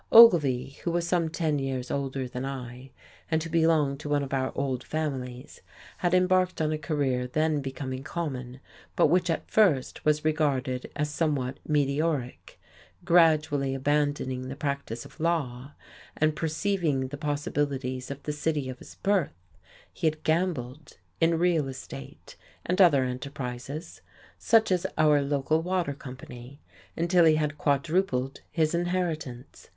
[0.11, 2.89] Ogilvy, who was some ten years older than I,
[3.29, 5.61] and who belonged to one of our old families,
[5.99, 8.61] had embarked on a career then becoming common,
[8.95, 12.59] but which at first was regarded as somewhat meteoric:
[13.05, 15.75] gradually abandoning the practice of law,
[16.17, 19.37] and perceiving the possibilities of the city of his birth,
[19.93, 24.01] he had "gambled" in real estate and other enterprises,
[24.39, 26.59] such as our local water company,
[26.97, 29.69] until he had quadrupled his inheritance.